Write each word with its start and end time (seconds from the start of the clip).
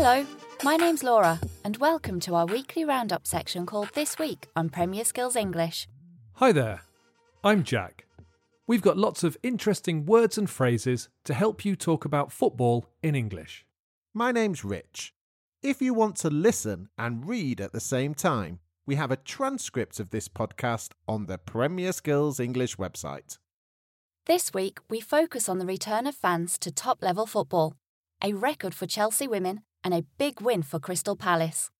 Hello, 0.00 0.24
my 0.62 0.76
name's 0.76 1.02
Laura, 1.02 1.40
and 1.64 1.76
welcome 1.78 2.20
to 2.20 2.36
our 2.36 2.46
weekly 2.46 2.84
roundup 2.84 3.26
section 3.26 3.66
called 3.66 3.90
This 3.94 4.16
Week 4.16 4.46
on 4.54 4.68
Premier 4.68 5.04
Skills 5.04 5.34
English. 5.34 5.88
Hi 6.34 6.52
there, 6.52 6.82
I'm 7.42 7.64
Jack. 7.64 8.06
We've 8.68 8.80
got 8.80 8.96
lots 8.96 9.24
of 9.24 9.36
interesting 9.42 10.06
words 10.06 10.38
and 10.38 10.48
phrases 10.48 11.08
to 11.24 11.34
help 11.34 11.64
you 11.64 11.74
talk 11.74 12.04
about 12.04 12.30
football 12.30 12.86
in 13.02 13.16
English. 13.16 13.66
My 14.14 14.30
name's 14.30 14.64
Rich. 14.64 15.14
If 15.64 15.82
you 15.82 15.94
want 15.94 16.14
to 16.18 16.30
listen 16.30 16.90
and 16.96 17.28
read 17.28 17.60
at 17.60 17.72
the 17.72 17.80
same 17.80 18.14
time, 18.14 18.60
we 18.86 18.94
have 18.94 19.10
a 19.10 19.16
transcript 19.16 19.98
of 19.98 20.10
this 20.10 20.28
podcast 20.28 20.92
on 21.08 21.26
the 21.26 21.38
Premier 21.38 21.90
Skills 21.90 22.38
English 22.38 22.76
website. 22.76 23.38
This 24.26 24.54
week, 24.54 24.78
we 24.88 25.00
focus 25.00 25.48
on 25.48 25.58
the 25.58 25.66
return 25.66 26.06
of 26.06 26.14
fans 26.14 26.56
to 26.60 26.70
top 26.70 27.02
level 27.02 27.26
football, 27.26 27.74
a 28.22 28.32
record 28.32 28.76
for 28.76 28.86
Chelsea 28.86 29.26
women, 29.26 29.62
and 29.84 29.94
a 29.94 30.04
big 30.18 30.40
win 30.40 30.62
for 30.62 30.78
Crystal 30.78 31.16
Palace. 31.16 31.70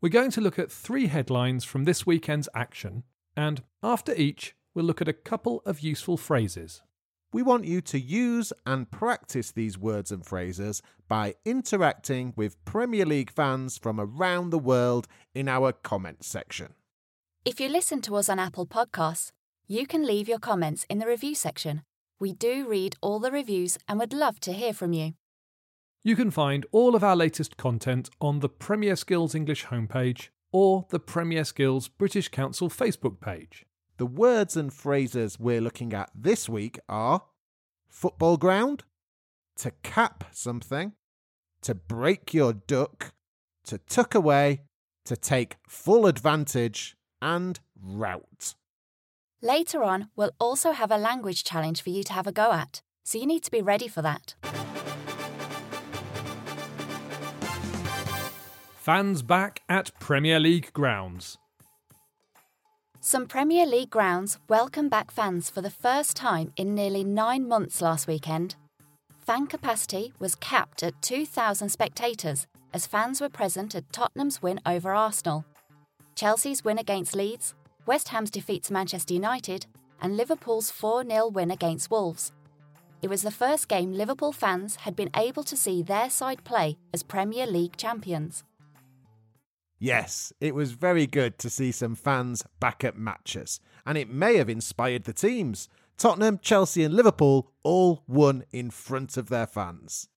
We're 0.00 0.08
going 0.10 0.30
to 0.32 0.40
look 0.40 0.58
at 0.58 0.70
three 0.70 1.06
headlines 1.06 1.64
from 1.64 1.84
this 1.84 2.06
weekend's 2.06 2.48
action, 2.54 3.04
and 3.36 3.62
after 3.82 4.14
each, 4.14 4.54
we'll 4.74 4.84
look 4.84 5.00
at 5.00 5.08
a 5.08 5.12
couple 5.12 5.62
of 5.64 5.80
useful 5.80 6.16
phrases. 6.16 6.82
We 7.32 7.42
want 7.42 7.64
you 7.64 7.80
to 7.82 7.98
use 7.98 8.52
and 8.64 8.90
practice 8.90 9.50
these 9.50 9.76
words 9.76 10.10
and 10.12 10.24
phrases 10.24 10.80
by 11.08 11.34
interacting 11.44 12.32
with 12.36 12.64
Premier 12.64 13.04
League 13.04 13.30
fans 13.30 13.78
from 13.78 14.00
around 14.00 14.50
the 14.50 14.58
world 14.58 15.06
in 15.34 15.48
our 15.48 15.72
comments 15.72 16.26
section. 16.26 16.74
If 17.44 17.60
you 17.60 17.68
listen 17.68 18.00
to 18.02 18.16
us 18.16 18.28
on 18.28 18.38
Apple 18.38 18.66
Podcasts, 18.66 19.32
you 19.66 19.86
can 19.86 20.06
leave 20.06 20.28
your 20.28 20.38
comments 20.38 20.86
in 20.88 20.98
the 20.98 21.06
review 21.06 21.34
section. 21.34 21.82
We 22.18 22.32
do 22.32 22.66
read 22.68 22.96
all 23.00 23.18
the 23.18 23.30
reviews 23.30 23.78
and 23.88 23.98
would 23.98 24.12
love 24.12 24.40
to 24.40 24.52
hear 24.52 24.72
from 24.72 24.92
you. 24.92 25.14
You 26.06 26.14
can 26.14 26.30
find 26.30 26.64
all 26.70 26.94
of 26.94 27.02
our 27.02 27.16
latest 27.16 27.56
content 27.56 28.10
on 28.20 28.38
the 28.38 28.48
Premier 28.48 28.94
Skills 28.94 29.34
English 29.34 29.64
homepage 29.64 30.28
or 30.52 30.86
the 30.90 31.00
Premier 31.00 31.42
Skills 31.42 31.88
British 31.88 32.28
Council 32.28 32.70
Facebook 32.70 33.20
page. 33.20 33.66
The 33.96 34.06
words 34.06 34.56
and 34.56 34.72
phrases 34.72 35.40
we're 35.40 35.60
looking 35.60 35.92
at 35.92 36.12
this 36.14 36.48
week 36.48 36.78
are 36.88 37.22
football 37.88 38.36
ground, 38.36 38.84
to 39.56 39.72
cap 39.82 40.22
something, 40.30 40.92
to 41.62 41.74
break 41.74 42.32
your 42.32 42.52
duck, 42.52 43.12
to 43.64 43.78
tuck 43.78 44.14
away, 44.14 44.60
to 45.06 45.16
take 45.16 45.56
full 45.66 46.06
advantage, 46.06 46.96
and 47.20 47.58
route. 47.82 48.54
Later 49.42 49.82
on, 49.82 50.10
we'll 50.14 50.36
also 50.38 50.70
have 50.70 50.92
a 50.92 50.98
language 50.98 51.42
challenge 51.42 51.82
for 51.82 51.90
you 51.90 52.04
to 52.04 52.12
have 52.12 52.28
a 52.28 52.32
go 52.32 52.52
at, 52.52 52.80
so 53.02 53.18
you 53.18 53.26
need 53.26 53.42
to 53.42 53.50
be 53.50 53.60
ready 53.60 53.88
for 53.88 54.02
that. 54.02 54.36
Fans 58.86 59.20
back 59.20 59.62
at 59.68 59.90
Premier 59.98 60.38
League 60.38 60.72
grounds. 60.72 61.38
Some 63.00 63.26
Premier 63.26 63.66
League 63.66 63.90
grounds 63.90 64.38
welcome 64.48 64.88
back 64.88 65.10
fans 65.10 65.50
for 65.50 65.60
the 65.60 65.70
first 65.70 66.14
time 66.14 66.52
in 66.56 66.72
nearly 66.72 67.02
nine 67.02 67.48
months 67.48 67.82
last 67.82 68.06
weekend. 68.06 68.54
Fan 69.26 69.48
capacity 69.48 70.12
was 70.20 70.36
capped 70.36 70.84
at 70.84 71.02
2,000 71.02 71.68
spectators 71.68 72.46
as 72.72 72.86
fans 72.86 73.20
were 73.20 73.28
present 73.28 73.74
at 73.74 73.92
Tottenham's 73.92 74.40
win 74.40 74.60
over 74.64 74.94
Arsenal, 74.94 75.44
Chelsea's 76.14 76.62
win 76.62 76.78
against 76.78 77.16
Leeds, 77.16 77.54
West 77.86 78.10
Ham's 78.10 78.30
defeat 78.30 78.62
to 78.62 78.72
Manchester 78.72 79.14
United, 79.14 79.66
and 80.00 80.16
Liverpool's 80.16 80.70
4 80.70 81.04
0 81.04 81.26
win 81.26 81.50
against 81.50 81.90
Wolves. 81.90 82.30
It 83.02 83.10
was 83.10 83.22
the 83.22 83.32
first 83.32 83.66
game 83.66 83.92
Liverpool 83.94 84.32
fans 84.32 84.76
had 84.76 84.94
been 84.94 85.10
able 85.16 85.42
to 85.42 85.56
see 85.56 85.82
their 85.82 86.08
side 86.08 86.44
play 86.44 86.78
as 86.94 87.02
Premier 87.02 87.48
League 87.48 87.76
champions. 87.76 88.44
Yes, 89.78 90.32
it 90.40 90.54
was 90.54 90.72
very 90.72 91.06
good 91.06 91.38
to 91.38 91.50
see 91.50 91.70
some 91.70 91.94
fans 91.94 92.44
back 92.60 92.82
at 92.82 92.96
matches, 92.96 93.60
and 93.84 93.98
it 93.98 94.08
may 94.08 94.36
have 94.36 94.48
inspired 94.48 95.04
the 95.04 95.12
teams. 95.12 95.68
Tottenham, 95.98 96.38
Chelsea, 96.42 96.82
and 96.82 96.94
Liverpool 96.94 97.52
all 97.62 98.02
won 98.06 98.44
in 98.52 98.70
front 98.70 99.16
of 99.16 99.28
their 99.28 99.46
fans. 99.46 100.08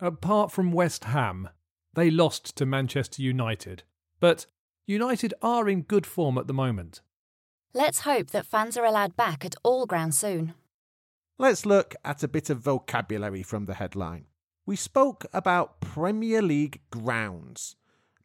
Apart 0.00 0.50
from 0.52 0.72
West 0.72 1.04
Ham, 1.04 1.48
they 1.94 2.10
lost 2.10 2.56
to 2.56 2.66
Manchester 2.66 3.22
United, 3.22 3.82
but 4.20 4.46
United 4.86 5.32
are 5.42 5.68
in 5.68 5.82
good 5.82 6.06
form 6.06 6.36
at 6.36 6.46
the 6.46 6.54
moment. 6.54 7.00
Let's 7.74 8.00
hope 8.00 8.30
that 8.30 8.46
fans 8.46 8.76
are 8.76 8.84
allowed 8.84 9.16
back 9.16 9.44
at 9.44 9.54
all 9.62 9.86
grounds 9.86 10.18
soon. 10.18 10.54
Let's 11.38 11.64
look 11.64 11.94
at 12.04 12.22
a 12.22 12.28
bit 12.28 12.50
of 12.50 12.58
vocabulary 12.58 13.42
from 13.42 13.64
the 13.64 13.74
headline. 13.74 14.26
We 14.66 14.76
spoke 14.76 15.24
about 15.32 15.80
Premier 15.80 16.42
League 16.42 16.80
grounds. 16.90 17.76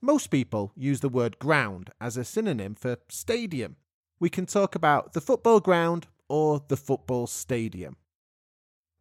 Most 0.01 0.27
people 0.27 0.71
use 0.75 0.99
the 0.99 1.09
word 1.09 1.39
ground 1.39 1.91
as 1.99 2.17
a 2.17 2.23
synonym 2.23 2.75
for 2.75 2.97
stadium. 3.09 3.77
We 4.19 4.29
can 4.29 4.45
talk 4.45 4.75
about 4.75 5.13
the 5.13 5.21
football 5.21 5.59
ground 5.59 6.07
or 6.29 6.63
the 6.67 6.77
football 6.77 7.27
stadium. 7.27 7.97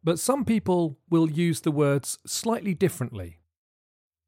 But 0.03 0.19
some 0.19 0.45
people 0.45 0.97
will 1.09 1.29
use 1.29 1.61
the 1.61 1.71
words 1.71 2.17
slightly 2.25 2.73
differently. 2.73 3.39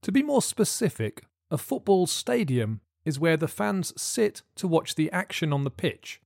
To 0.03 0.11
be 0.11 0.23
more 0.23 0.41
specific, 0.41 1.25
a 1.51 1.57
football 1.57 2.07
stadium 2.07 2.81
is 3.05 3.19
where 3.19 3.37
the 3.37 3.47
fans 3.47 3.93
sit 3.99 4.43
to 4.55 4.67
watch 4.67 4.95
the 4.95 5.11
action 5.11 5.51
on 5.51 5.63
the 5.63 5.71
pitch, 5.71 6.21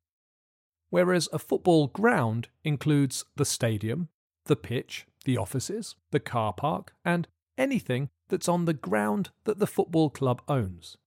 whereas 0.90 1.30
a 1.32 1.40
football 1.40 1.88
ground 1.88 2.50
includes 2.64 3.26
the 3.36 3.46
stadium, 3.46 4.10
the 4.46 4.56
pitch, 4.56 5.06
the 5.26 5.38
offices, 5.38 5.96
the 6.12 6.20
car 6.20 6.54
park, 6.54 6.94
and 7.06 7.28
anything 7.58 8.10
that's 8.30 8.50
on 8.50 8.66
the 8.66 8.74
ground 8.74 9.32
that 9.46 9.60
the 9.60 9.68
football 9.68 10.10
club 10.10 10.42
owns. 10.48 10.98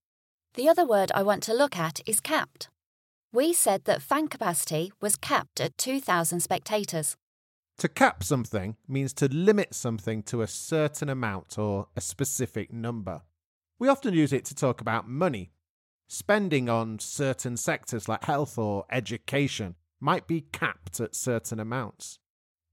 The 0.53 0.69
other 0.69 0.85
word 0.85 1.11
I 1.13 1.23
want 1.23 1.43
to 1.43 1.53
look 1.53 1.77
at 1.77 2.01
is 2.05 2.19
capped. 2.19 2.69
We 3.31 3.53
said 3.53 3.85
that 3.85 4.01
fan 4.01 4.27
capacity 4.27 4.91
was 5.01 5.15
capped 5.15 5.59
at 5.59 5.77
2,000 5.77 6.39
spectators. 6.39 7.15
To 7.79 7.87
cap 7.87 8.23
something 8.23 8.75
means 8.87 9.13
to 9.13 9.27
limit 9.27 9.75
something 9.75 10.23
to 10.23 10.41
a 10.41 10.47
certain 10.47 11.09
amount 11.09 11.59
or 11.59 11.87
a 11.95 12.01
specific 12.01 12.73
number. 12.73 13.21
We 13.77 13.87
often 13.87 14.15
use 14.15 14.33
it 14.33 14.45
to 14.45 14.55
talk 14.55 14.81
about 14.81 15.07
money. 15.07 15.51
Spending 16.07 16.69
on 16.69 16.97
certain 16.97 17.57
sectors 17.57 18.07
like 18.07 18.23
health 18.23 18.57
or 18.57 18.85
education 18.89 19.75
might 19.99 20.25
be 20.25 20.41
capped 20.41 20.99
at 20.99 21.15
certain 21.15 21.59
amounts. 21.59 22.17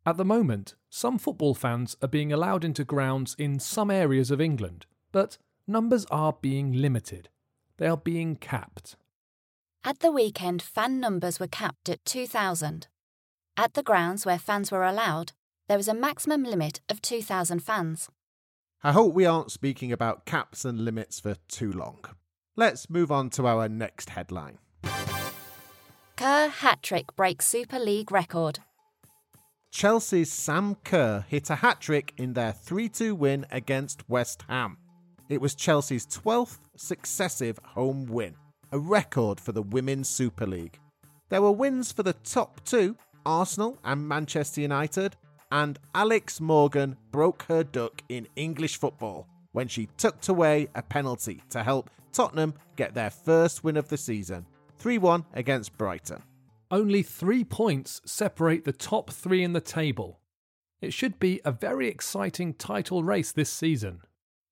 At 0.06 0.18
the 0.18 0.24
moment, 0.24 0.74
some 0.90 1.18
football 1.18 1.54
fans 1.54 1.96
are 2.02 2.08
being 2.08 2.30
allowed 2.30 2.62
into 2.62 2.84
grounds 2.84 3.34
in 3.38 3.58
some 3.58 3.90
areas 3.90 4.30
of 4.30 4.40
England, 4.40 4.84
but 5.12 5.38
numbers 5.66 6.04
are 6.10 6.36
being 6.42 6.72
limited. 6.72 7.30
They 7.78 7.86
are 7.86 7.96
being 7.96 8.36
capped. 8.36 8.96
At 9.82 10.00
the 10.00 10.12
weekend, 10.12 10.60
fan 10.60 11.00
numbers 11.00 11.40
were 11.40 11.46
capped 11.46 11.88
at 11.88 12.04
2,000. 12.04 12.86
At 13.56 13.74
the 13.74 13.82
grounds 13.82 14.26
where 14.26 14.38
fans 14.38 14.70
were 14.70 14.84
allowed, 14.84 15.32
there 15.68 15.78
was 15.78 15.88
a 15.88 15.94
maximum 15.94 16.44
limit 16.44 16.82
of 16.90 17.00
2,000 17.00 17.60
fans. 17.60 18.10
I 18.82 18.92
hope 18.92 19.14
we 19.14 19.24
aren't 19.24 19.52
speaking 19.52 19.90
about 19.90 20.26
caps 20.26 20.66
and 20.66 20.84
limits 20.84 21.18
for 21.18 21.36
too 21.48 21.72
long. 21.72 22.04
Let's 22.56 22.90
move 22.90 23.10
on 23.10 23.30
to 23.30 23.46
our 23.46 23.70
next 23.70 24.10
headline. 24.10 24.58
Kerr 26.16 26.48
hat 26.48 26.82
trick 26.82 27.16
breaks 27.16 27.46
Super 27.46 27.78
League 27.78 28.12
record. 28.12 28.60
Chelsea's 29.74 30.32
Sam 30.32 30.76
Kerr 30.84 31.24
hit 31.28 31.50
a 31.50 31.56
hat 31.56 31.80
trick 31.80 32.14
in 32.16 32.34
their 32.34 32.52
3 32.52 32.88
2 32.88 33.12
win 33.12 33.44
against 33.50 34.08
West 34.08 34.44
Ham. 34.48 34.76
It 35.28 35.40
was 35.40 35.56
Chelsea's 35.56 36.06
12th 36.06 36.58
successive 36.76 37.58
home 37.64 38.06
win, 38.06 38.36
a 38.70 38.78
record 38.78 39.40
for 39.40 39.50
the 39.50 39.62
Women's 39.62 40.08
Super 40.08 40.46
League. 40.46 40.78
There 41.28 41.42
were 41.42 41.50
wins 41.50 41.90
for 41.90 42.04
the 42.04 42.12
top 42.12 42.64
two, 42.64 42.96
Arsenal 43.26 43.76
and 43.82 44.06
Manchester 44.06 44.60
United, 44.60 45.16
and 45.50 45.76
Alex 45.92 46.40
Morgan 46.40 46.96
broke 47.10 47.42
her 47.48 47.64
duck 47.64 48.00
in 48.08 48.28
English 48.36 48.76
football 48.76 49.26
when 49.50 49.66
she 49.66 49.88
tucked 49.96 50.28
away 50.28 50.68
a 50.76 50.82
penalty 50.82 51.42
to 51.50 51.64
help 51.64 51.90
Tottenham 52.12 52.54
get 52.76 52.94
their 52.94 53.10
first 53.10 53.64
win 53.64 53.76
of 53.76 53.88
the 53.88 53.96
season 53.96 54.46
3 54.78 54.98
1 54.98 55.24
against 55.34 55.76
Brighton. 55.76 56.22
Only 56.70 57.02
three 57.02 57.44
points 57.44 58.00
separate 58.04 58.64
the 58.64 58.72
top 58.72 59.10
three 59.10 59.44
in 59.44 59.52
the 59.52 59.60
table. 59.60 60.20
It 60.80 60.92
should 60.92 61.18
be 61.18 61.40
a 61.44 61.52
very 61.52 61.88
exciting 61.88 62.54
title 62.54 63.04
race 63.04 63.32
this 63.32 63.50
season. 63.50 64.00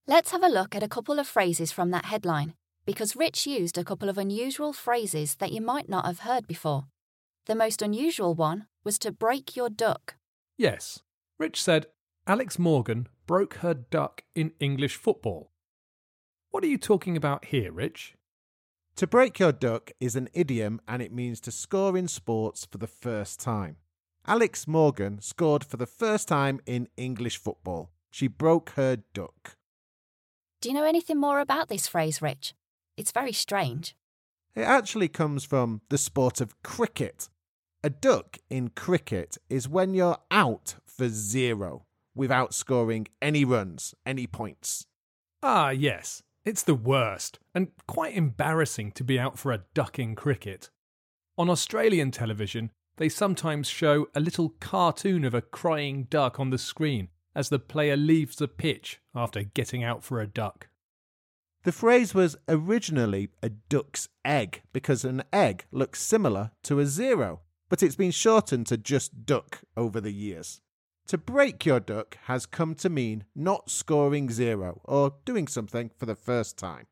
Let's 0.07 0.31
have 0.31 0.43
a 0.43 0.49
look 0.49 0.75
at 0.75 0.83
a 0.83 0.89
couple 0.89 1.19
of 1.19 1.27
phrases 1.27 1.73
from 1.73 1.91
that 1.91 2.07
headline, 2.07 2.55
because 2.85 3.17
Rich 3.17 3.47
used 3.47 3.79
a 3.79 3.85
couple 3.85 4.09
of 4.09 4.19
unusual 4.19 4.73
phrases 4.73 5.37
that 5.37 5.53
you 5.53 5.61
might 5.61 5.89
not 5.89 6.07
have 6.07 6.21
heard 6.21 6.47
before. 6.47 6.87
The 7.47 7.55
most 7.55 7.83
unusual 7.83 8.35
one 8.35 8.67
was 8.85 8.99
to 9.01 9.13
break 9.13 9.57
your 9.57 9.71
duck. 9.71 10.17
Yes, 10.57 11.01
Rich 11.39 11.63
said 11.63 11.87
Alex 12.27 12.59
Morgan 12.59 13.09
broke 13.27 13.55
her 13.55 13.75
duck 13.75 14.23
in 14.35 14.53
English 14.61 14.97
football. 14.97 15.51
What 16.51 16.63
are 16.63 16.69
you 16.69 16.79
talking 16.79 17.17
about 17.17 17.47
here, 17.47 17.73
Rich? 17.73 18.15
To 18.97 19.07
break 19.07 19.39
your 19.39 19.53
duck 19.53 19.91
is 20.01 20.17
an 20.17 20.29
idiom 20.33 20.81
and 20.87 21.03
it 21.03 21.13
means 21.13 21.41
to 21.43 21.51
score 21.51 21.97
in 21.97 22.09
sports 22.09 22.67
for 22.71 22.79
the 22.79 22.87
first 22.87 23.41
time. 23.41 23.77
Alex 24.27 24.69
Morgan 24.69 25.21
scored 25.21 25.65
for 25.65 25.77
the 25.77 25.87
first 25.87 26.29
time 26.29 26.61
in 26.67 26.89
English 26.97 27.39
football. 27.39 27.91
She 28.11 28.29
broke 28.29 28.71
her 28.71 28.99
duck. 29.15 29.57
Do 30.61 30.69
you 30.69 30.75
know 30.75 30.85
anything 30.85 31.19
more 31.19 31.41
about 31.41 31.69
this 31.69 31.89
phrase, 31.89 32.23
Rich? 32.23 32.55
It's 32.97 33.11
very 33.11 33.33
strange. 33.33 33.97
It 34.55 34.63
actually 34.63 35.09
comes 35.09 35.45
from 35.45 35.81
the 35.89 35.99
sport 35.99 36.41
of 36.41 36.63
cricket. 36.63 37.29
A 37.83 37.91
duck 37.91 38.39
in 38.51 38.69
cricket 38.69 39.39
is 39.49 39.69
when 39.69 39.95
you're 39.95 40.19
out 40.31 40.77
for 40.87 41.09
zero 41.09 41.87
without 42.15 42.55
scoring 42.55 43.09
any 43.21 43.45
runs, 43.45 43.95
any 44.07 44.27
points. 44.27 44.87
Ah, 45.43 45.71
yes. 45.71 46.23
It's 46.45 46.65
the 46.65 46.75
worst, 46.75 47.39
and 47.55 47.69
quite 47.87 48.17
embarrassing 48.17 48.93
to 48.93 49.05
be 49.05 49.17
out 49.17 49.39
for 49.39 49.53
a 49.53 49.63
duck 49.75 50.01
in 50.01 50.17
cricket. 50.17 50.71
On 51.39 51.49
Australian 51.49 52.11
television, 52.11 52.73
they 52.97 53.09
sometimes 53.09 53.69
show 53.69 54.09
a 54.13 54.21
little 54.21 54.51
cartoon 54.59 55.25
of 55.25 55.35
a 55.35 55.41
crying 55.41 56.09
duck 56.11 56.41
on 56.41 56.51
the 56.51 56.59
screen 56.59 57.09
as 57.35 57.49
the 57.49 57.61
player 57.61 57.97
leaves 57.97 58.37
the 58.37 58.49
pitch 58.49 59.01
after 59.15 59.45
getting 59.45 59.85
out 59.85 60.03
for 60.03 60.21
a 60.21 60.27
duck. 60.27 60.67
The 61.63 61.71
phrase 61.71 62.13
was 62.13 62.37
originally 62.49 63.29
a 63.41 63.49
duck's 63.49 64.09
egg 64.25 64.63
because 64.73 65.05
an 65.05 65.23
egg 65.33 65.67
looks 65.71 66.03
similar 66.03 66.51
to 66.65 66.81
a 66.81 66.87
zero, 66.87 67.43
but 67.69 67.85
it's 67.85 67.95
been 67.95 68.11
shortened 68.11 68.67
to 68.67 68.77
just 68.77 69.25
duck 69.25 69.61
over 69.77 70.01
the 70.01 70.13
years. 70.13 70.61
To 71.13 71.19
break 71.19 71.67
your 71.67 71.79
duck 71.79 72.17
has 72.23 72.47
come 72.47 72.75
to 72.77 72.89
mean 72.89 73.25
not 73.37 73.71
scoring 73.71 74.31
zero 74.31 74.81
or 74.83 75.13
doing 75.27 75.47
something 75.47 75.91
for 75.99 76.07
the 76.07 76.15
first 76.15 76.57
time. 76.57 76.87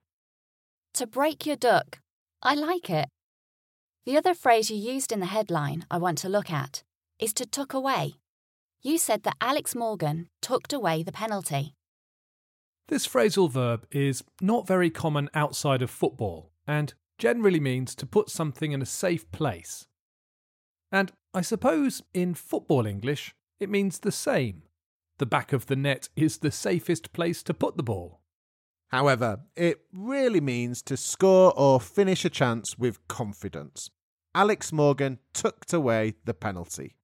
To 0.93 1.07
break 1.07 1.47
your 1.47 1.57
duck. 1.57 2.01
I 2.43 2.55
like 2.55 2.91
it. 2.91 3.09
The 4.05 4.19
other 4.19 4.35
phrase 4.35 4.71
you 4.71 4.77
used 4.77 5.11
in 5.11 5.21
the 5.21 5.33
headline 5.35 5.87
I 5.91 5.97
want 5.97 6.19
to 6.19 6.29
look 6.29 6.51
at 6.51 6.83
is 7.19 7.33
to 7.33 7.47
tuck 7.47 7.73
away. 7.73 8.17
You 8.83 8.99
said 8.99 9.23
that 9.23 9.39
Alex 9.41 9.75
Morgan 9.75 10.29
tucked 10.43 10.75
away 10.75 11.03
the 11.03 11.13
penalty. 11.13 11.73
This 12.89 13.09
phrasal 13.09 13.51
verb 13.51 13.87
is 13.91 14.23
not 14.43 14.67
very 14.67 14.91
common 14.91 15.31
outside 15.33 15.81
of 15.81 15.91
football 15.91 16.51
and 16.67 16.93
generally 17.17 17.59
means 17.59 17.95
to 17.95 18.05
put 18.05 18.29
something 18.29 18.73
in 18.73 18.83
a 18.83 18.87
safe 18.87 19.33
place. 19.33 19.87
And 20.93 21.11
I 21.33 21.41
suppose 21.41 22.03
in 22.13 22.35
football 22.35 22.85
English, 22.85 23.35
it 23.61 23.71
means 23.71 24.01
the 24.01 24.11
same. 24.11 24.63
The 25.19 25.27
back 25.27 25.53
of 25.53 25.67
the 25.67 25.77
net 25.77 26.09
is 26.17 26.39
the 26.39 26.51
safest 26.51 27.13
place 27.13 27.43
to 27.43 27.55
put 27.55 27.77
the 27.77 27.83
ball. 27.83 28.23
However, 28.89 29.41
it 29.55 29.83
really 29.93 30.41
means 30.41 30.83
to 30.83 30.97
score 30.97 31.53
or 31.57 31.79
finish 31.79 32.25
a 32.25 32.31
chance 32.31 32.79
with 32.79 33.07
confidence. 33.07 33.91
Alex 34.35 34.73
Morgan 34.73 35.19
tucked 35.35 35.73
away 35.73 36.15
the 36.25 36.35
penalty. 36.35 36.97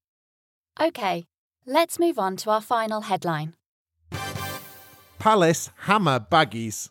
OK, 0.80 1.26
let's 1.66 1.98
move 1.98 2.18
on 2.18 2.36
to 2.36 2.50
our 2.50 2.60
final 2.60 3.02
headline. 3.02 3.54
Palace 5.18 5.70
hammer 5.80 6.18
baggies. 6.20 6.90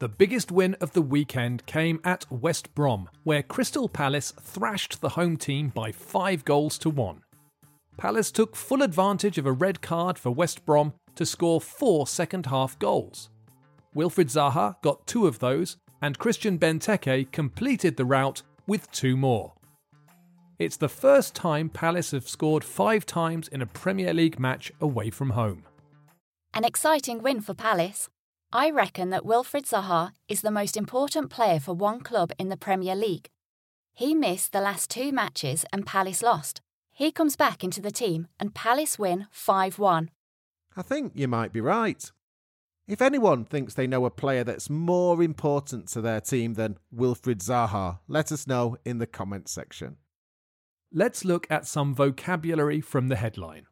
The 0.00 0.08
biggest 0.08 0.50
win 0.50 0.74
of 0.80 0.92
the 0.92 1.02
weekend 1.02 1.64
came 1.66 2.00
at 2.04 2.30
West 2.30 2.74
Brom, 2.74 3.08
where 3.24 3.42
Crystal 3.42 3.88
Palace 3.88 4.32
thrashed 4.40 5.00
the 5.00 5.10
home 5.10 5.36
team 5.36 5.68
by 5.68 5.92
five 5.92 6.44
goals 6.44 6.76
to 6.78 6.90
one. 6.90 7.22
Palace 7.96 8.32
took 8.32 8.56
full 8.56 8.82
advantage 8.82 9.38
of 9.38 9.46
a 9.46 9.52
red 9.52 9.80
card 9.80 10.18
for 10.18 10.30
West 10.30 10.64
Brom 10.64 10.94
to 11.14 11.26
score 11.26 11.60
four 11.60 12.06
second 12.06 12.46
half 12.46 12.78
goals. 12.78 13.28
Wilfried 13.94 14.30
Zaha 14.30 14.80
got 14.82 15.06
two 15.06 15.26
of 15.26 15.38
those, 15.38 15.76
and 16.00 16.18
Christian 16.18 16.58
Benteke 16.58 17.30
completed 17.30 17.96
the 17.96 18.04
rout 18.04 18.42
with 18.66 18.90
two 18.90 19.16
more. 19.16 19.52
It's 20.58 20.76
the 20.76 20.88
first 20.88 21.34
time 21.34 21.68
Palace 21.68 22.12
have 22.12 22.28
scored 22.28 22.64
five 22.64 23.04
times 23.04 23.48
in 23.48 23.60
a 23.60 23.66
Premier 23.66 24.14
League 24.14 24.38
match 24.38 24.72
away 24.80 25.10
from 25.10 25.30
home. 25.30 25.64
An 26.54 26.64
exciting 26.64 27.22
win 27.22 27.40
for 27.40 27.54
Palace. 27.54 28.08
I 28.52 28.70
reckon 28.70 29.10
that 29.10 29.24
Wilfried 29.24 29.66
Zaha 29.68 30.12
is 30.28 30.42
the 30.42 30.50
most 30.50 30.76
important 30.76 31.30
player 31.30 31.58
for 31.58 31.74
one 31.74 32.00
club 32.00 32.32
in 32.38 32.48
the 32.48 32.56
Premier 32.56 32.94
League. 32.94 33.28
He 33.94 34.14
missed 34.14 34.52
the 34.52 34.60
last 34.60 34.90
two 34.90 35.12
matches 35.12 35.64
and 35.72 35.86
Palace 35.86 36.22
lost. 36.22 36.60
He 36.92 37.10
comes 37.10 37.36
back 37.36 37.64
into 37.64 37.80
the 37.80 37.90
team 37.90 38.28
and 38.38 38.54
Palace 38.54 38.98
win 38.98 39.26
5 39.30 39.78
1. 39.78 40.10
I 40.76 40.82
think 40.82 41.12
you 41.14 41.26
might 41.26 41.52
be 41.52 41.60
right. 41.60 42.10
If 42.86 43.00
anyone 43.00 43.44
thinks 43.44 43.74
they 43.74 43.86
know 43.86 44.04
a 44.04 44.10
player 44.10 44.44
that's 44.44 44.68
more 44.68 45.22
important 45.22 45.88
to 45.88 46.00
their 46.00 46.20
team 46.20 46.54
than 46.54 46.78
Wilfried 46.94 47.42
Zaha, 47.42 48.00
let 48.08 48.32
us 48.32 48.46
know 48.46 48.76
in 48.84 48.98
the 48.98 49.06
comments 49.06 49.52
section. 49.52 49.96
Let's 50.92 51.24
look 51.24 51.46
at 51.50 51.66
some 51.66 51.94
vocabulary 51.94 52.80
from 52.80 53.08
the 53.08 53.16
headline. 53.16 53.66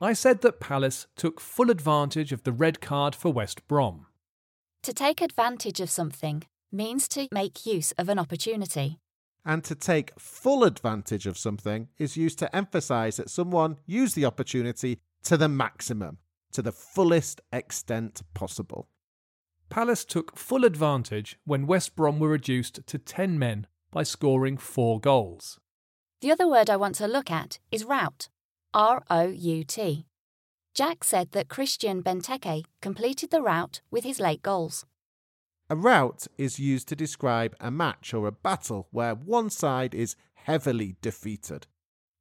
I 0.00 0.12
said 0.12 0.40
that 0.40 0.60
Palace 0.60 1.06
took 1.16 1.40
full 1.40 1.70
advantage 1.70 2.32
of 2.32 2.44
the 2.44 2.52
red 2.52 2.80
card 2.80 3.14
for 3.14 3.32
West 3.32 3.66
Brom. 3.68 4.06
To 4.84 4.92
take 4.92 5.20
advantage 5.20 5.80
of 5.80 5.90
something 5.90 6.44
means 6.72 7.08
to 7.08 7.28
make 7.30 7.66
use 7.66 7.92
of 7.92 8.08
an 8.08 8.18
opportunity. 8.18 8.98
And 9.44 9.62
to 9.64 9.74
take 9.74 10.18
full 10.18 10.64
advantage 10.64 11.26
of 11.26 11.36
something 11.36 11.88
is 11.98 12.16
used 12.16 12.38
to 12.38 12.56
emphasize 12.56 13.16
that 13.16 13.28
someone 13.28 13.76
used 13.84 14.16
the 14.16 14.24
opportunity 14.24 15.00
to 15.24 15.36
the 15.36 15.48
maximum, 15.48 16.18
to 16.52 16.62
the 16.62 16.72
fullest 16.72 17.40
extent 17.52 18.22
possible. 18.32 18.88
Palace 19.68 20.04
took 20.04 20.36
full 20.36 20.64
advantage 20.64 21.38
when 21.44 21.66
West 21.66 21.96
Brom 21.96 22.18
were 22.18 22.28
reduced 22.28 22.86
to 22.86 22.98
10 22.98 23.38
men 23.38 23.66
by 23.90 24.02
scoring 24.02 24.56
four 24.56 25.00
goals. 25.00 25.58
The 26.20 26.30
other 26.30 26.48
word 26.48 26.70
I 26.70 26.76
want 26.76 26.94
to 26.96 27.06
look 27.06 27.30
at 27.30 27.58
is 27.70 27.84
rout. 27.84 28.28
R 28.72 29.04
O 29.10 29.26
U 29.28 29.64
T. 29.64 30.06
Jack 30.74 31.04
said 31.04 31.32
that 31.32 31.48
Christian 31.48 32.02
Benteke 32.02 32.64
completed 32.80 33.30
the 33.30 33.42
rout 33.42 33.80
with 33.90 34.04
his 34.04 34.18
late 34.18 34.42
goals. 34.42 34.84
A 35.74 35.76
rout 35.76 36.28
is 36.38 36.60
used 36.60 36.86
to 36.86 36.94
describe 36.94 37.56
a 37.58 37.68
match 37.68 38.14
or 38.14 38.28
a 38.28 38.30
battle 38.30 38.86
where 38.92 39.16
one 39.16 39.50
side 39.50 39.92
is 39.92 40.14
heavily 40.34 40.94
defeated. 41.02 41.66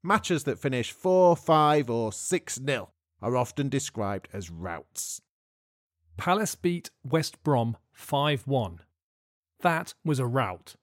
Matches 0.01 0.45
that 0.45 0.57
finish 0.57 0.91
4 0.91 1.35
5 1.35 1.88
or 1.88 2.11
6 2.11 2.55
0 2.65 2.89
are 3.21 3.38
often 3.38 3.69
described 3.69 4.27
as 4.33 4.50
routs. 4.50 5.21
Palace 6.17 6.55
beat 6.55 6.89
West 7.03 7.44
Brom 7.44 7.77
5 7.91 8.47
1. 8.47 8.79
That 9.59 9.94
was 10.03 10.17
a 10.17 10.25
rout. 10.25 10.73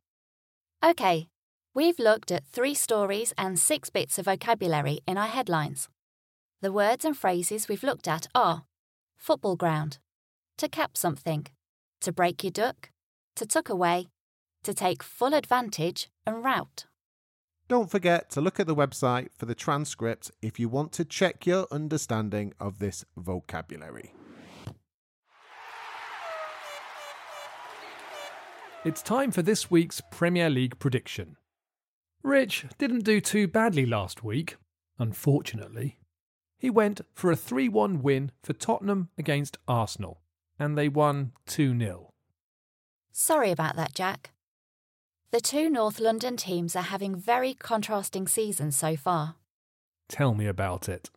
OK, 0.80 1.26
we've 1.74 1.98
looked 1.98 2.30
at 2.30 2.46
three 2.46 2.74
stories 2.74 3.34
and 3.36 3.58
six 3.58 3.90
bits 3.90 4.16
of 4.16 4.26
vocabulary 4.26 5.00
in 5.08 5.18
our 5.18 5.26
headlines. 5.26 5.88
The 6.60 6.70
words 6.70 7.04
and 7.04 7.16
phrases 7.16 7.66
we've 7.66 7.82
looked 7.82 8.06
at 8.06 8.28
are 8.32 8.62
football 9.16 9.56
ground, 9.56 9.98
to 10.58 10.68
cap 10.68 10.96
something, 10.96 11.48
to 12.00 12.12
break 12.12 12.42
your 12.44 12.50
duck, 12.50 12.90
to 13.36 13.46
tuck 13.46 13.68
away, 13.68 14.08
to 14.62 14.74
take 14.74 15.02
full 15.02 15.34
advantage, 15.34 16.10
and 16.26 16.44
rout. 16.44 16.86
Don't 17.68 17.90
forget 17.90 18.30
to 18.30 18.40
look 18.40 18.58
at 18.58 18.66
the 18.66 18.74
website 18.74 19.28
for 19.36 19.46
the 19.46 19.54
transcript 19.54 20.30
if 20.42 20.58
you 20.58 20.68
want 20.68 20.92
to 20.92 21.04
check 21.04 21.46
your 21.46 21.66
understanding 21.70 22.52
of 22.58 22.80
this 22.80 23.04
vocabulary. 23.16 24.12
It's 28.82 29.02
time 29.02 29.30
for 29.30 29.42
this 29.42 29.70
week's 29.70 30.00
Premier 30.10 30.48
League 30.48 30.78
prediction. 30.78 31.36
Rich 32.22 32.64
didn't 32.78 33.04
do 33.04 33.20
too 33.20 33.46
badly 33.46 33.86
last 33.86 34.24
week, 34.24 34.56
unfortunately. 34.98 35.98
He 36.58 36.70
went 36.70 37.02
for 37.14 37.30
a 37.30 37.36
3 37.36 37.68
1 37.68 38.02
win 38.02 38.32
for 38.42 38.52
Tottenham 38.52 39.10
against 39.16 39.58
Arsenal, 39.68 40.22
and 40.60 40.78
they 40.78 40.88
won 40.88 41.32
2 41.46 41.76
0. 41.76 42.10
Sorry 43.10 43.50
about 43.50 43.74
that, 43.74 43.94
Jack. 43.94 44.30
The 45.32 45.40
two 45.40 45.70
North 45.70 45.98
London 45.98 46.36
teams 46.36 46.76
are 46.76 46.82
having 46.82 47.16
very 47.16 47.54
contrasting 47.54 48.28
seasons 48.28 48.76
so 48.76 48.96
far. 48.96 49.36
Tell 50.08 50.34
me 50.34 50.46
about 50.46 50.88
it. 50.88 51.08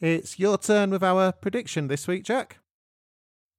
It's 0.00 0.38
your 0.38 0.58
turn 0.58 0.90
with 0.90 1.04
our 1.04 1.30
prediction 1.32 1.88
this 1.88 2.08
week, 2.08 2.24
Jack. 2.24 2.58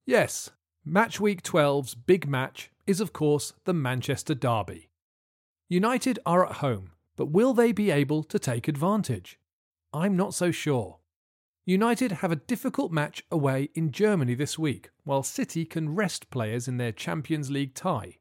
Yes, 0.04 0.50
Match 0.84 1.20
Week 1.20 1.42
12's 1.42 1.94
big 1.94 2.28
match 2.28 2.70
is, 2.88 3.00
of 3.00 3.12
course, 3.12 3.52
the 3.64 3.72
Manchester 3.72 4.34
Derby. 4.34 4.90
United 5.68 6.18
are 6.26 6.44
at 6.44 6.56
home, 6.56 6.90
but 7.16 7.30
will 7.30 7.54
they 7.54 7.70
be 7.70 7.92
able 7.92 8.24
to 8.24 8.38
take 8.38 8.66
advantage? 8.66 9.38
I'm 9.92 10.16
not 10.16 10.34
so 10.34 10.50
sure. 10.50 10.98
United 11.64 12.10
have 12.12 12.32
a 12.32 12.36
difficult 12.36 12.90
match 12.90 13.22
away 13.30 13.68
in 13.74 13.92
Germany 13.92 14.34
this 14.34 14.58
week, 14.58 14.90
while 15.04 15.22
City 15.22 15.64
can 15.64 15.94
rest 15.94 16.28
players 16.30 16.66
in 16.66 16.76
their 16.76 16.90
Champions 16.90 17.50
League 17.50 17.74
tie. 17.74 18.18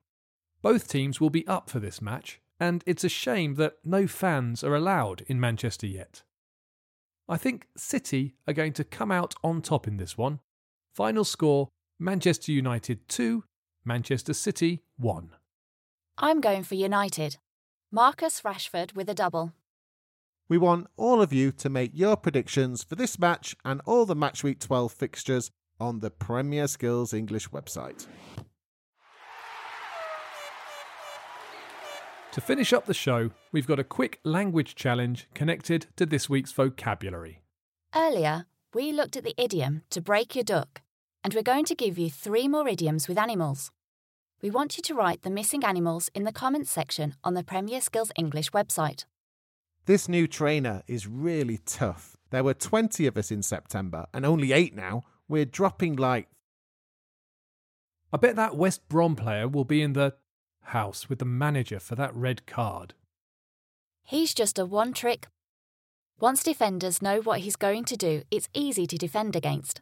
Both 0.61 0.87
teams 0.87 1.19
will 1.19 1.31
be 1.31 1.47
up 1.47 1.67
for 1.67 1.79
this 1.79 2.01
match, 2.01 2.39
and 2.59 2.83
it's 2.85 3.03
a 3.03 3.09
shame 3.09 3.55
that 3.55 3.77
no 3.83 4.05
fans 4.05 4.63
are 4.63 4.75
allowed 4.75 5.21
in 5.21 5.39
Manchester 5.39 5.87
yet. 5.87 6.21
I 7.27 7.37
think 7.37 7.67
City 7.75 8.35
are 8.47 8.53
going 8.53 8.73
to 8.73 8.83
come 8.83 9.11
out 9.11 9.33
on 9.43 9.61
top 9.61 9.87
in 9.87 9.97
this 9.97 10.17
one. 10.17 10.39
Final 10.93 11.23
score 11.23 11.69
Manchester 11.97 12.51
United 12.51 13.07
2, 13.09 13.43
Manchester 13.83 14.33
City 14.33 14.83
1. 14.97 15.31
I'm 16.19 16.41
going 16.41 16.61
for 16.61 16.75
United. 16.75 17.37
Marcus 17.91 18.41
Rashford 18.41 18.93
with 18.93 19.09
a 19.09 19.15
double. 19.15 19.53
We 20.51 20.57
want 20.57 20.87
all 20.97 21.21
of 21.21 21.31
you 21.31 21.53
to 21.53 21.69
make 21.69 21.91
your 21.93 22.17
predictions 22.17 22.83
for 22.83 22.95
this 22.95 23.17
match 23.17 23.55
and 23.63 23.79
all 23.85 24.05
the 24.05 24.17
Match 24.17 24.43
Week 24.43 24.59
12 24.59 24.91
fixtures 24.91 25.49
on 25.79 26.01
the 26.01 26.09
Premier 26.09 26.67
Skills 26.67 27.13
English 27.13 27.47
website. 27.51 28.05
To 32.33 32.41
finish 32.41 32.73
up 32.73 32.85
the 32.85 32.93
show, 32.93 33.31
we've 33.53 33.65
got 33.65 33.79
a 33.79 33.85
quick 33.85 34.19
language 34.25 34.75
challenge 34.75 35.29
connected 35.33 35.87
to 35.95 36.05
this 36.05 36.29
week's 36.29 36.51
vocabulary. 36.51 37.43
Earlier, 37.95 38.45
we 38.73 38.91
looked 38.91 39.15
at 39.15 39.23
the 39.23 39.41
idiom 39.41 39.83
to 39.91 40.01
break 40.01 40.35
your 40.35 40.43
duck, 40.43 40.81
and 41.23 41.33
we're 41.33 41.43
going 41.43 41.63
to 41.63 41.75
give 41.75 41.97
you 41.97 42.09
three 42.09 42.49
more 42.49 42.67
idioms 42.67 43.07
with 43.07 43.17
animals. 43.17 43.71
We 44.41 44.49
want 44.49 44.75
you 44.75 44.83
to 44.83 44.95
write 44.95 45.21
the 45.21 45.29
missing 45.29 45.63
animals 45.63 46.09
in 46.13 46.25
the 46.25 46.33
comments 46.33 46.71
section 46.71 47.15
on 47.23 47.35
the 47.35 47.43
Premier 47.45 47.79
Skills 47.79 48.11
English 48.17 48.51
website. 48.51 49.05
This 49.85 50.07
new 50.07 50.27
trainer 50.27 50.83
is 50.87 51.07
really 51.07 51.57
tough. 51.65 52.15
There 52.29 52.43
were 52.43 52.53
20 52.53 53.07
of 53.07 53.17
us 53.17 53.31
in 53.31 53.41
September 53.41 54.05
and 54.13 54.25
only 54.25 54.51
8 54.51 54.75
now. 54.75 55.03
We're 55.27 55.45
dropping 55.45 55.95
like. 55.95 56.27
I 58.13 58.17
bet 58.17 58.35
that 58.35 58.55
West 58.55 58.87
Brom 58.89 59.15
player 59.15 59.47
will 59.47 59.65
be 59.65 59.81
in 59.81 59.93
the 59.93 60.15
house 60.65 61.09
with 61.09 61.19
the 61.19 61.25
manager 61.25 61.79
for 61.79 61.95
that 61.95 62.15
red 62.15 62.45
card. 62.45 62.93
He's 64.03 64.33
just 64.33 64.59
a 64.59 64.65
one 64.65 64.93
trick. 64.93 65.27
Once 66.19 66.43
defenders 66.43 67.01
know 67.01 67.19
what 67.21 67.39
he's 67.39 67.55
going 67.55 67.85
to 67.85 67.97
do, 67.97 68.21
it's 68.29 68.49
easy 68.53 68.85
to 68.85 68.97
defend 68.97 69.35
against. 69.35 69.81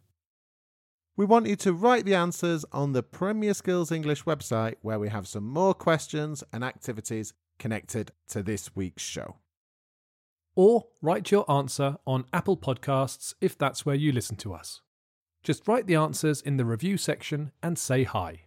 We 1.18 1.26
want 1.26 1.48
you 1.48 1.58
to 1.58 1.74
write 1.74 2.06
the 2.06 2.16
answers 2.16 2.64
on 2.72 2.94
the 2.94 3.04
Premier 3.04 3.54
Skills 3.54 3.92
English 3.92 4.24
website 4.24 4.76
where 4.82 5.00
we 5.00 5.10
have 5.10 5.28
some 5.28 5.44
more 5.44 5.74
questions 5.74 6.46
and 6.54 6.64
activities 6.64 7.34
connected 7.58 8.12
to 8.30 8.42
this 8.42 8.74
week's 8.74 9.04
show. 9.04 9.36
Or 10.60 10.88
write 11.02 11.32
your 11.32 11.50
answer 11.50 11.96
on 12.06 12.26
Apple 12.34 12.58
Podcasts 12.58 13.34
if 13.40 13.58
that's 13.58 13.86
where 13.86 13.96
you 13.96 14.12
listen 14.12 14.36
to 14.36 14.54
us. 14.54 14.82
Just 15.42 15.66
write 15.70 15.88
the 15.88 15.96
answers 15.96 16.42
in 16.42 16.58
the 16.58 16.66
review 16.66 16.98
section 16.98 17.54
and 17.64 17.80
say 17.80 18.04
hi. 18.04 18.42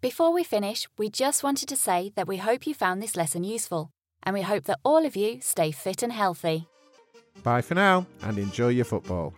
Before 0.00 0.32
we 0.32 0.42
finish, 0.42 0.88
we 0.96 1.10
just 1.10 1.42
wanted 1.44 1.68
to 1.68 1.76
say 1.76 2.12
that 2.16 2.26
we 2.26 2.38
hope 2.38 2.66
you 2.66 2.72
found 2.72 3.02
this 3.02 3.14
lesson 3.14 3.44
useful, 3.44 3.90
and 4.22 4.32
we 4.32 4.40
hope 4.40 4.64
that 4.64 4.80
all 4.86 5.04
of 5.04 5.16
you 5.16 5.42
stay 5.42 5.70
fit 5.70 6.02
and 6.02 6.14
healthy. 6.14 6.66
Bye 7.42 7.60
for 7.60 7.74
now 7.74 8.06
and 8.22 8.38
enjoy 8.38 8.68
your 8.68 8.86
football. 8.86 9.34